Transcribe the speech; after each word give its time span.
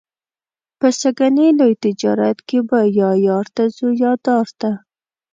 په 0.79 0.87
سږني 0.99 1.47
لوی 1.59 1.73
تجارت 1.83 2.37
کې 2.47 2.59
به 2.69 2.79
یا 2.99 3.09
یار 3.27 3.45
ته 3.55 3.63
څو 3.75 3.87
یا 4.03 4.11
دار 4.25 4.47
ته. 4.59 4.71